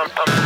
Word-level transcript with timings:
bum, 0.00 0.08
bum. 0.16 0.39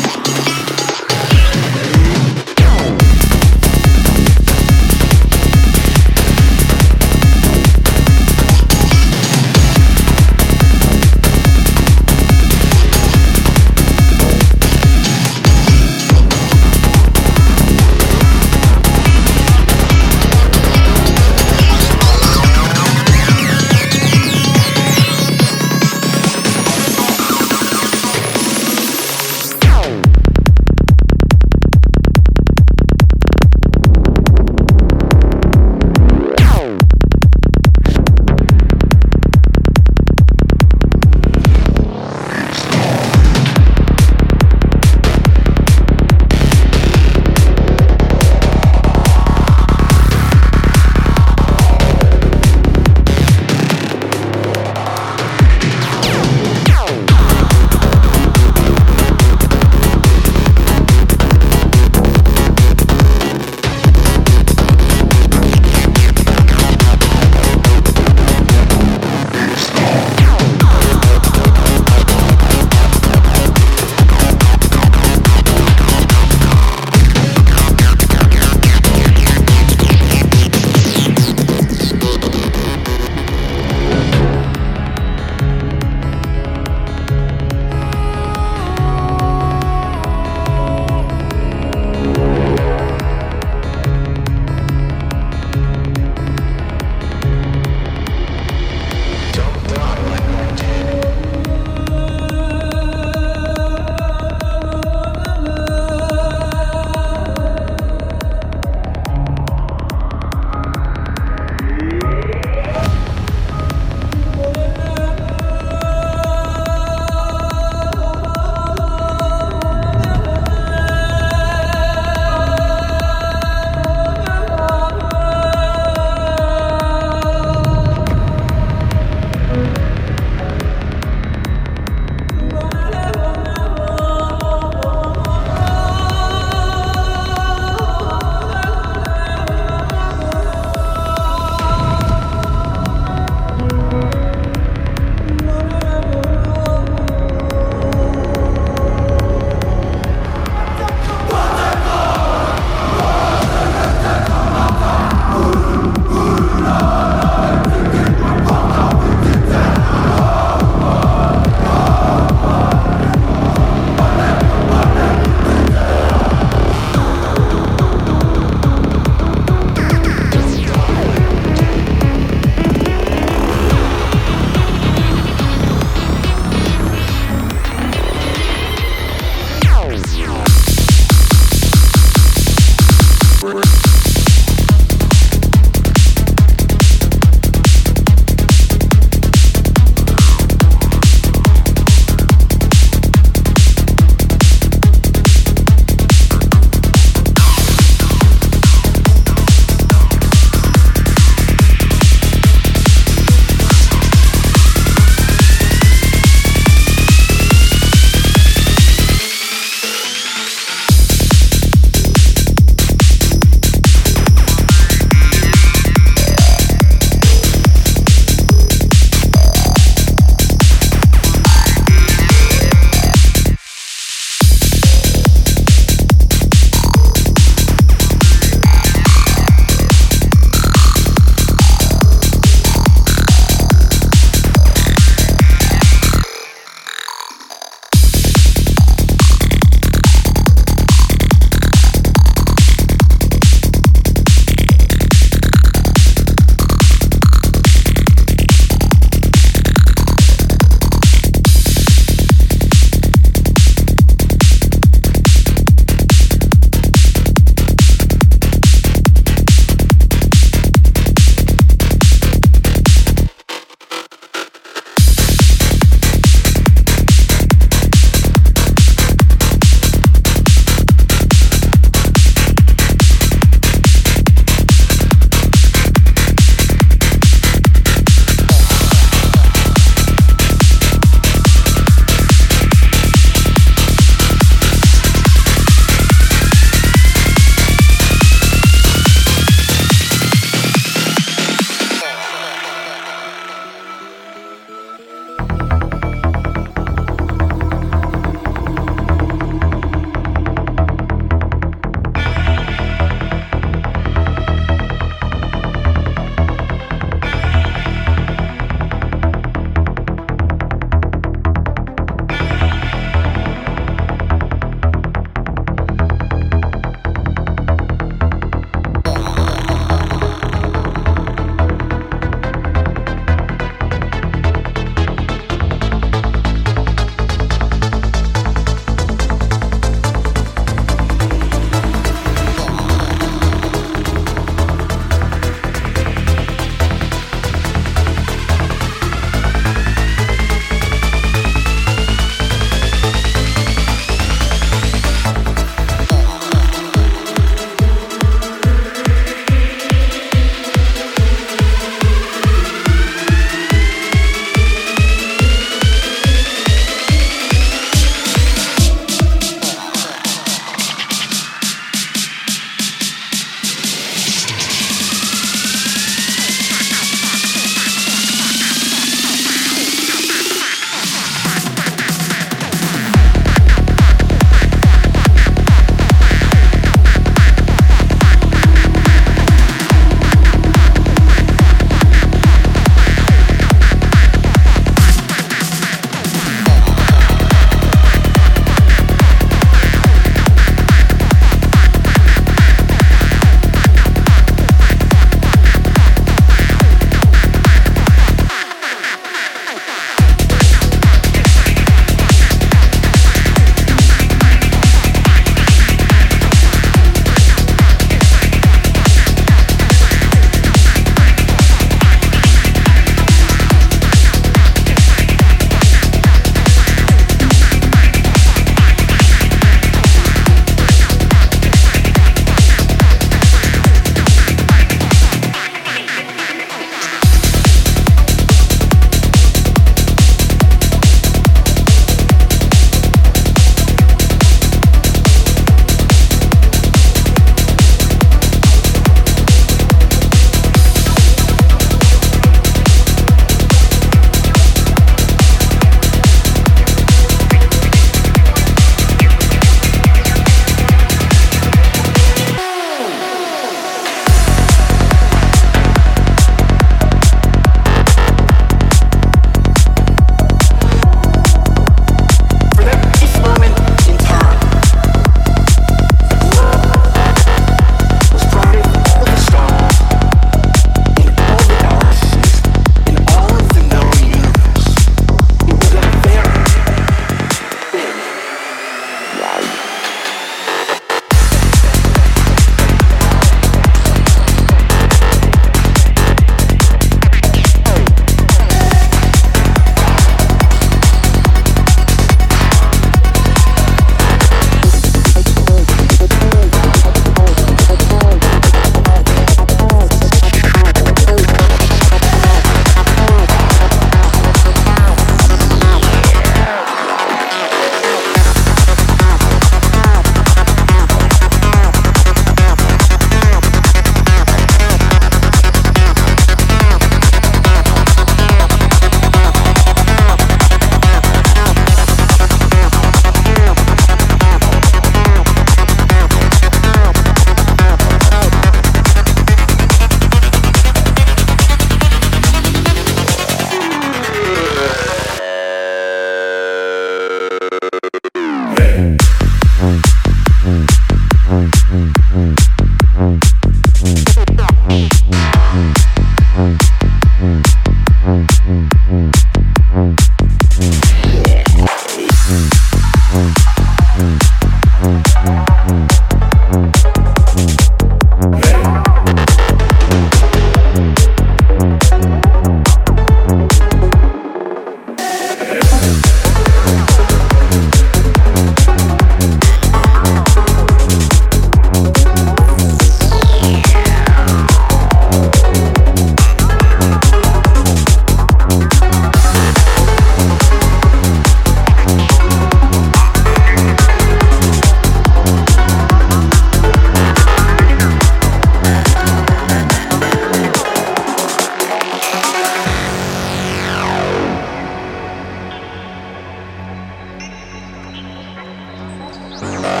Bye. 599.61 600.00